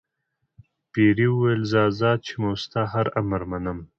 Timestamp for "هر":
2.93-3.07